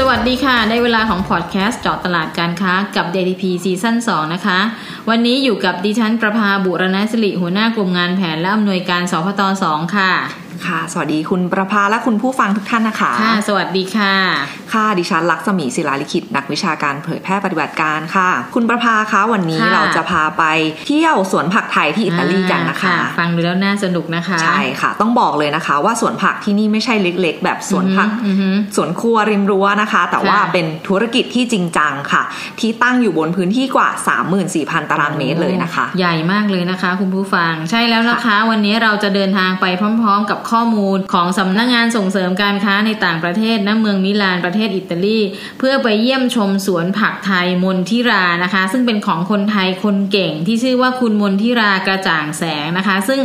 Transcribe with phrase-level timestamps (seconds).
[0.00, 4.58] สวัสดีค่ะได้เวลาของพอดแคสต์เจาะตลาดการค้ากับ DTP ซีซั่น2นะคะ
[5.08, 10.12] วันนี้อยู่กับดิฉันประภาบุรณสิริหัวหน้ากลุ่มงานแผนและอำนวยการสพต2ค่ะ
[10.66, 14.14] ค่ะ สวัสดีคุณประภาและคุณผู้ฟังทุกท่านนะคะ ค่ะ สวัสดีค่ะ
[14.72, 20.44] ค่ะ ดิฉันลักษมีศิลาลิขิตนักวิชาการเผยแพร่ปฏิบัติการค่ะ คุณประภาคะวันนี้ค่ะเราจะพาไป
[20.86, 32.22] เที่ยวสวนผักไทยที่อิตาลีกันนะคะอ่าฟังดูแล้วน่าสนุกนะคะ ใช่ค่ะ ต้องบอกเลยนะคะ ว่าสวนผักที่นี่ไม่ใช่เล็ก ๆ แบบสวนผักอือหือสวนครัวริมรั้วนะคะ แต่ว่าค่ะเป็นธุรกิจที่จริงจังค่ะ
[32.60, 33.88] ที่ตั้งอยู่บนพื้นที่กว่า
[34.40, 45.18] 34,000 ตารางเมตรเลยนะคะ ใหญ่มากเลยนะคะ คุณผู้ฟังใช่แล้วนะคะ วันนี้เราจะเดินทางไปพร้อม ๆ กับข้อมูลของสำนักงานส่งเสริมการค้าในต่างประเทศณเมืองมิลานประเททศอิตาลี
[45.58, 53.20] เพื่อไปเยี่ยมชมสวนผักไทยมนทิรานะคะ ซึ่งเป็นของคนไทยคนเก่งที่ชื่อว่าคุณมนทิรากระจ่างแสงนะคะ ซึ่ง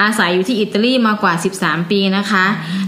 [0.00, 2.44] อาศัยอยู่ที่อิตาลีมากว่า 13 ปีนะคะ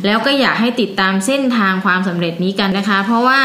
[0.06, 3.40] แล้วก็อยากให้ติดตามเส้นทางความสำเร็จนี้กันนะคะ เพราะว่า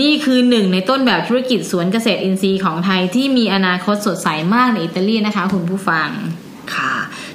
[0.00, 6.08] นี่คือหนึ่งในต้นแบบธุรกิจสวนเกษตรอินทรีย์ของไทยที่มีอนาคตสดใสมากในอิตาลีนะคะ คุณผู้ฟัง
[6.74, 6.94] ค่ะ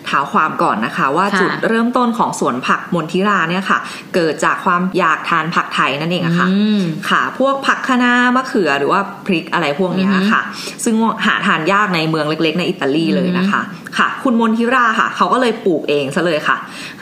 [0.10, 3.80] ท้าความก่อนนะคะ ว่าค่ะจุดเริ่มต้นของสวนผักมนทิราเนี่ยค่ะ
[4.16, 10.42] เกิดจากความอยากทานผักไทยนั่นเองอะค่ะอืมค่ะ พวกผักคะน้ามะเขือหรือว่าพริกอะไรพวกเนี้ยอือฮึค่ะ
[10.84, 13.62] ซึ่งหาทานยากในเมืองเล็ก ๆ ในอิตาลีเลยนะคะ
[13.98, 16.58] ค่ะ คุณมนทิราค่ะ เขาก็เลยปลูกเองซะเลยค่ะ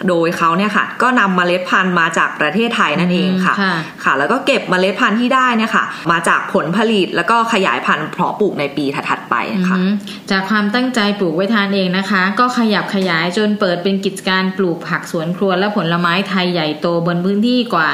[0.08, 9.90] โดยเขาเนี่ยค่ะ ก็นำเมล็ดพันธุ์มาจากประเทศไทยนั่นเองค่ะ ค่ะค่ะแล้วก็เก็บเมล็ดพันธุ์ที่ได้เนี่ยค่ะ มาจากผลผลิตแล้วก็ขยายพันธุ์เพาะปลูกในปีถัดๆไปอือค่ะหือ
[10.32, 17.88] จากความตั้งใจปลูกไว้ทานเองนะคะ ก็ขยับขยายจนเปิดเป็นกิจการปลูกผักสวนครัวและผลไม้ไทยใหญ่โตบนพื้นที่กว่า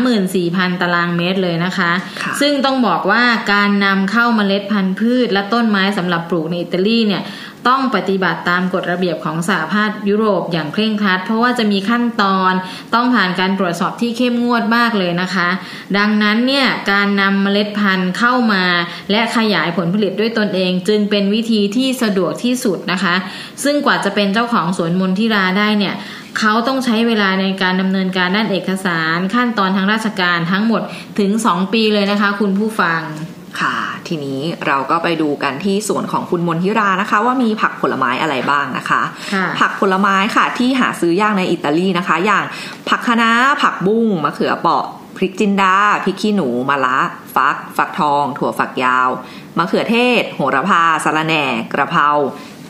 [0.00, 1.90] 34,000 ตารางเมตรเลยนะคะ
[2.22, 3.22] ค่ะซึ่งต้องบอกว่า
[3.52, 7.22] การนำเข้าเมล็ดพันธุ์พืชและต้นไม้สำหรับปลูกในอิตาลีเนี่ย
[7.68, 12.52] ต้องปฏิบัติตามกฎระเบียบของสหภาพยุโรปอย่างเคร่งครัด เพราะว่าจะมีขั้นตอน
[12.94, 15.48] ต้องผ่านการตรวจสอบที่เข้มงวดมากเลยนะคะ
[15.98, 18.64] ดังนั้นเนี่ยการนำเมล็ดพันธุ์เข้ามา
[19.10, 23.14] และขยายผลผลิตด้วยตนเอง จึงเป็นวิธีที่สะดวกที่สุดนะคะ
[23.64, 25.94] ซึ่งกว่าจะเป็นเจ้าของสวนมนทิราได้เนี่ย
[26.38, 30.82] เขาต้องใช้เวลาในการดำเนินการด้านเอกสาร ขั้นตอนทางราชการทั้งหมด
[31.18, 33.02] ถึง 2 ปีเลยนะคะ คุณผู้ฟัง
[33.60, 33.76] ค่ะ
[34.08, 39.02] ทีนี้เราก็ไปดูกันที่สวนของคุณมนทิรานะคะ ว่ามีผักผลไม้อะไรบ้างนะคะ
[39.34, 42.44] ค่ะผักผลไม้ค่ะที่หาซื้อยากในอิตาลีนะคะ อย่าง
[42.88, 43.30] ผักคะน้า
[43.62, 44.84] ผักบุ้งมะเขือเปราะ
[45.16, 46.98] พริกจินดาพริกขี้หนูมะระ
[47.34, 49.08] ฟัก ฟักทอง ถั่วฝักยาว
[49.58, 52.08] มะเขือเทศ โหระพาสะระแหน่ กระเพรา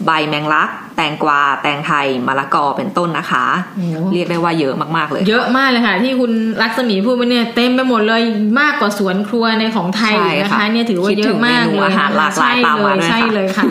[0.06, 3.46] ใบแมงลักแตงกวาแตงไทยมะละกอเป็นต้นนะคะ
[3.76, 8.22] โอ้เรียกได้ว่าเยอะมากๆเลย เยอะมากเลยค่ะ ที่คุณลักษมีพูดไปเนี่ยเต็มไปหมดเลย
[8.60, 13.64] มากกว่าสวนครัวในของไทยใช่อีกนะค่ะคะเนี่ยถือว่าคิดเยถึอะงมากเมนูเลยอาหารหลากหลายใช่ตามเลมายด้วยใช่ค่ะเลยค่ะ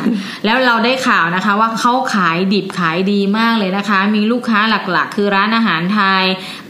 [0.46, 4.60] แล้วเราได้ข่าวนะคะว่าเขาขายดิบขายดีมากเลยนะคะ มีลูกค้า
[4.92, 6.24] หลักๆ คือร้านอาหารไทย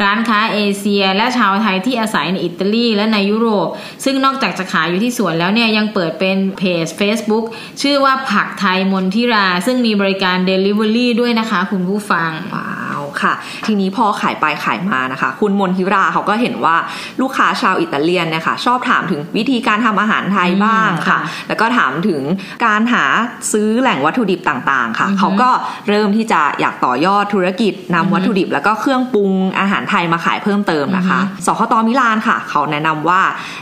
[0.03, 3.67] ร้านค้าเอเชีย และชาวไทยที่อาศัยในอิตาลีและในยุโรป
[4.03, 7.45] ซึ่งนอกจากจะขายอยู่ที่สวนแล้วเนี่ยยังเปิดเป็นเพจ Facebook
[7.81, 12.78] ชื่อว่าผักไทยมนทิรา ซึ่งมีบริการ Delivery ด้วยนะคะคุณผู้ฟังว้า
[13.23, 13.33] ค่ะ
[13.65, 16.75] ทีนี้พอขายไปขายมานะคะ คุณมนทิราเขาก็เห็นว่า
[17.21, 22.21] ลูกค้าชาวอิตาเลียนเนี่ยค่ะชอบถามถึงวิธีการทำอาหารไทยบ้างอืมค่ะค่ะ แล้วก็ถามถึง
[22.65, 23.05] การหา
[23.51, 25.49] ซื้อแหล่งวัตถุดิบต่างๆค่ะอือฮึเขาก็
[25.89, 31.73] เริ่มที่จะอยากต่อยอดธุรกิจนำวัตถุดิบ แล้วก็เครื่องปรุงอาหารไทยมาขายเพิ่มเติมนะคะอือฮึสคต.
[31.87, 33.21] มิลานค่ะ เขาแนะนำว่า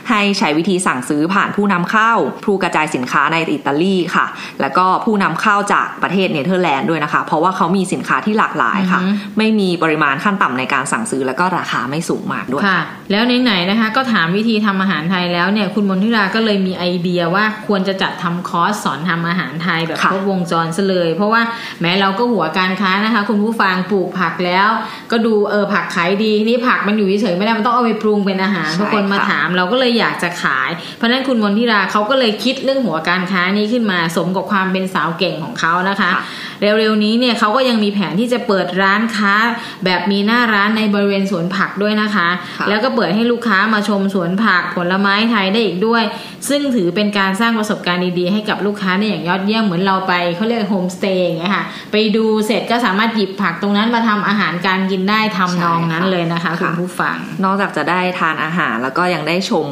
[0.10, 2.12] ให้ใช้วิธีสั่งซื้อผ่านผู้นำเข้า
[2.46, 4.26] ผู้กระจายสินค้าในอิตาลีค่ะ
[4.62, 9.14] แล้วก็ผู้นำเข้าจากประเทศเนเธอร์แลนด์ด้วยนะคะ เพราะว่าเขามีสินค้าที่หลากหลายค่ะอือฮึ
[9.48, 12.80] ไม่มีปริมาณขั้นต่ำในการสั่งซื้อแล้วก็ราคาไม่สูงมากด้วยค่ะ
[13.12, 21.42] แล้วไหนๆนะคะ ก็ถามวิธีทำอาหารไทยแล้วเนี่ยคุณมนทิราก็เลยมีไอเดียว่าควรจะจัดทำคอร์สสอนทำอาหารไทยแบบค่ะครบวงจรซะเลย เพราะว่า
[21.82, 24.70] แม้เราก็หัวการค้านะคะ คุณผู้ฟังปลูกผักแล้ว
[25.12, 36.24] ก็ดูเออผักขายดีนี่ผักมันอยู่เฉยๆไม่ได้มันต้องเอาไปปรุงเป็นอาหารใช่ทุกคนมาค่ะถามเราก็เลยอยากจะขาย เพราะฉะนั้นคุณมนทิราเขาก็เลยคิดเรื่องหัวการค้านี้ขึ้นมาสมกับความเป็นสาวเก่งของเขานะคะค่ะ
[36.62, 39.40] เร็วๆนี้เนี่ยเขาก็ยังมีแผนที่จะเปิดร้านค้าค้า
[39.86, 42.28] แบบมีหน้าร้านในบริเวณสวนผักด้วยนะคะ
[42.60, 46.04] ค่ะแล้วก็เปิดให้ลูกค้ามาชมสวนผักผลไม้ไทยได้อีกด้วย
[46.50, 59.66] ซึ่งถือเป็นการสร้างประสบการณ์ดีๆ ให้กับลูกค้าได้อย่างยอดเยี่ยมเหมือนเราไปเขาเรียกโฮมสเตย์อย่างเงี้ยค่ะ ไปดูเสร็จก็สามารถหยิบผักตรงนั้นมาทำอาหารการกินได้ทำนองนั้นเลยนะคะใช่คุณค่ะผู้ฟัง นอกจากจะได้ทานอาหารแล้วก็ยังได้ชม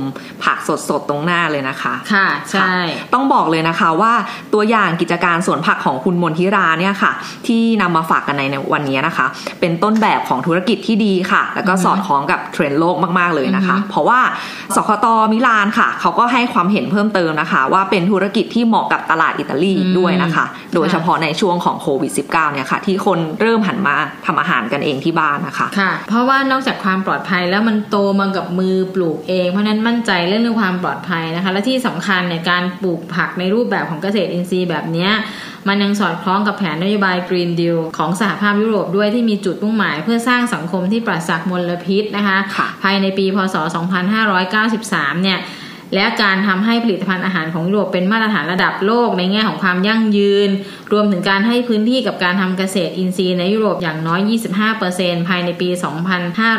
[0.44, 0.58] ผัก
[0.90, 2.76] สดๆตรงหน้าเลยนะคะ ค่ะใช่
[3.14, 4.14] ต้องบอกเลยนะคะว่า
[4.54, 7.12] ตัวอย่างกิจการสวนผักของคุณมนทิราเนี่ยค่ะ
[7.48, 9.26] ที่นำมาฝากกันในวันนี้นะคะ
[9.60, 14.20] เป็นต้นแบบของธุรกิจที่ดีค่ะ แล้วก็สอดคล้องกับเทรนด์โลกมากๆเลยนะคะอือฮึเพราะว่า
[14.76, 20.46] สคตมิลานค่ะ เขาก็ให้ความเห็นเพิ่มเติมนะคะ ว่าเป็นธุรกิจที่เหมาะกับตลาดอิตาลีด้วยนะคะ
[20.76, 23.96] โดยเฉพาะในช่วงของโควิด -19 เนี่ยค่ะ ที่คนเริ่มหันมา
[24.26, 35.12] ทำอาหารกันเองที่บ้านนะคะค่ะ เพราะว่านอกจากความปลอดภัยแล้วมันโตมากับมือปลูกเอง เพราะฉะนั้นมั่นใจเรื่องเรื่องความปลอดภัยนะคะ และที่สำคัญในยการปลูกผักในรูปแบบของเกษตรอินทรีย์แบบเนี้ย
[35.68, 43.56] มันยังสอดคล้องกับแผนนโยบาย Green Deal ของสหภาพยุโรปด้วยที่มีจุดมุ่งหมายเพื่อสร้างสังคมที่ปราศจากมลพิษนะคะค่ะภายในปีพศ
[44.40, 45.40] 2593 เนี่ย
[45.96, 50.50] และการทำให้ผลิตภัณฑ์อาหารของยุโรปเป็นมาตรฐานระดับโลกในแง่ของความยั่งยืน
[50.92, 54.20] รวมถึงการให้พื้นที่กับการทำเกษตรอินทรีย์ในยุโรปอย่างน้อย
[54.76, 55.70] 25%ภายในปี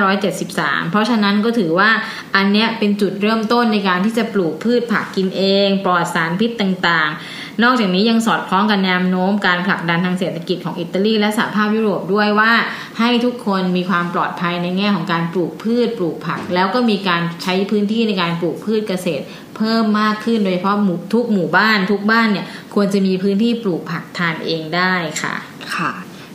[0.01, 1.91] 2573 เพราะฉะนั้นก็ถือว่า
[2.37, 12.53] อันเนี้ยเป็นจุดเริ่มต้นในการที่จะปลูกพืชผักกินเอง ปลอดสารพิษต่างๆ นอกจากนี้ยังสอดคล้องกับแนวโน้มการผลักดันทางเศรษฐกิจของอิตาลีและสหภาพยุโรปด้วยว่า
[12.99, 19.25] ให้ทุกคนมีความปลอดภัยในแง่ของการปลูกพืชปลูกผัก แล้วก็มีการใช้พื้นที่ในการปลูกพืชเกษตร
[19.57, 20.77] เพิ่มมากขึ้นโดยเฉพาะ
[21.15, 25.35] ทุกหมู่บ้าน ทุกบ้านเนี่ยควรจะมีพื้นที่ปลูกผักทานเองได้ค่ะ
[25.75, 25.93] ค่ะ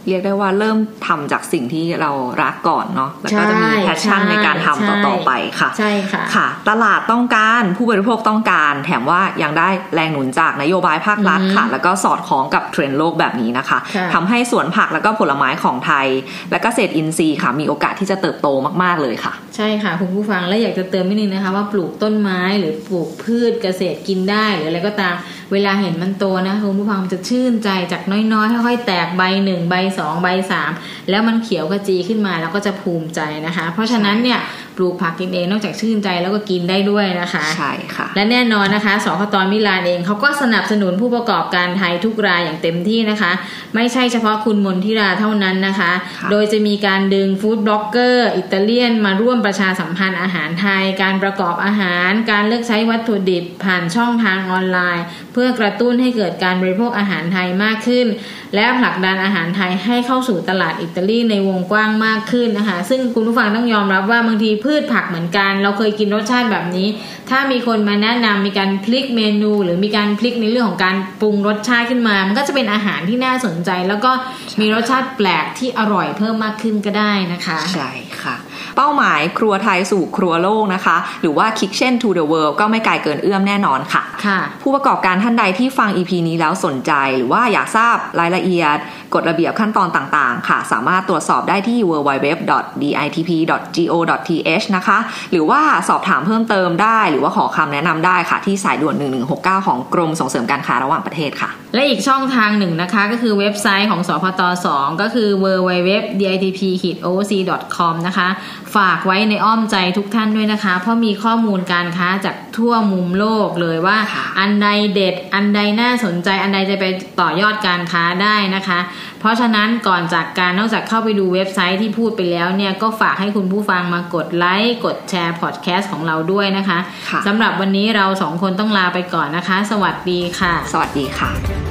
[0.07, 0.77] เรียกได้ว่าเริ่ม
[1.07, 2.11] ทำจากสิ่งที่เรา
[2.43, 16.07] รักก่อนเนาะแล้วก็จะมีใช่ passion ใช่ในการทำใช่ต่อๆไปค่ะ ใช่ค่ะค่ะ ตลาดต้องการผู้บริโภคต้องการ แถมว่ายังได้แรงหนุนจากนโยบายภาครัฐอือฮึค่ะ แล้วก็สอดคล้องกับเทรนด์โลกแบบนี้นะคะค่ะทำให้สวนผักแล้วก็ผลไม้ของไทย
[16.51, 18.47] และเกษตรอินทรีย์ค่ะ มีโอกาสที่จะเติบโต
[18.83, 25.15] มากๆเลยค่ะ ใช่ค่ะคุณผู้ฟังและอยากจะเติมนิดนึงนะคะ ว่าปลูกต้นไม้หรือปลูกพืชเกษตรกินได้หรืออะไรก็ตาม
[25.53, 28.01] เวลาเห็นมันโตนะคุณผู้ฟังมันจะชื่นใจจาก
[28.33, 30.71] น้อยๆค่อยๆแตกใบหนึ่งใบสองใบสาม
[31.09, 34.39] แล้วมันเขียวกระจีขึ้นมาแล้วก็จะภูมิใจนะคะ เพราะฉะนั้นเนี่ย
[34.77, 43.31] ปลูกผักกินเองนอกจากชื่นใจแล้วก็กินได้ด้วยนะคะใช่ค่ะ และแน่นอนนะคะสคตมิลานเองเขาก็สนับสนุนผู้ประกอบการไทยทุกรายอย่างเต็มที่นะคะ
[43.75, 58.07] ไม่ใช่เฉพาะคุณมนทิราเท่านั้นนะคะค่ะโดยจะมีการดึง food blogger อิตาเลียนมาร่วมประชาสัมพันธ์อาหารไทย การประกอบอาหาร การเลือกใช้วัตถุดิบผ่านช่องทางออนไลน์ เพื่อกระตุ้นให้เกิดการบริโภคอาหารไทยมากขึ้น
[58.55, 66.87] และผลักดันอาหารไทยให้เข้าสู่ตลาดอิตาลีในวงกว้างมากขึ้นนะคะ ซึ่งคุณผู้ฟังต้องยอมรับว่าบางทีพืชผักเหมือนกัน เราเคยกินรสชาติแบบนี้
[67.29, 74.11] ถ้ามีคนมาแนะนำมีการพลิกเมนู หรือมีการพลิกในเรื่องของการปรุงรสชาติขึ้นมา มันก็จะเป็นอาหารที่น่าสนใจ แล้วก็
[74.59, 77.91] มีรสชาติแปลกที่อร่อยเพิ่มมากขึ้นก็ได้นะคะ ใช่
[78.21, 78.35] ค่ะ
[78.77, 88.77] เป้าหมายครัวไทยสู่ครัวโลกนะคะ หรือว่า Kitchen to the World ก็ไม่ไกลเกินเอื้อมแน่นอนค่ะค่ะ ผู้ประกอบการท่านใดที่ฟัง EP นี้แล้วสนใจ หรือว่าอยากทราบรายละเอียด
[89.13, 94.97] กฎระเบียบขั้นตอนต่างๆ ค่ะ สามารถตรวจสอบได้ที่ www.ditp.go.th นะคะ
[95.31, 98.95] หรือว่าสอบถามเพิ่มเติมได้ หรือว่าขอคำแนะนำได้ค่ะที่สายด่วน
[99.31, 104.41] 1169 ของกรมส่งเสริมการค้าระหว่างประเทศค่ะและอีกช่องทางหนึ่งนะคะ ก็คือเว็บไซต์ของสพต
[104.71, 108.27] 2ก็คือ www.ditp-oc.com นะคะ
[108.75, 116.85] ฝากไว้ในอ้อมใจทุกท่านด้วยนะคะ เพราะมีข้อมูลการค้าจากทั่วมุมโลกเลยว่าค่ะอันใดเด็ด อันใดน่าสนใจ อันใดจะไป
[117.19, 118.79] ต่อยอดการค้าได้นะคะ
[119.19, 131.70] เพราะฉะนั้นก่อนจากการนอกจากเข้าไปดูเว็บไซต์ที่พูดไปแล้วเนี่ย ก็ฝากให้คุณผู้ฟังมากดไลค์ กดแชร์พอดแคสต์ของเราด้วยนะคะค่ะสำหรับวันนี้เราสองคนต้องลาไปก่อนนะคะ สวัสดีค่ะ สวัสดีค่ะ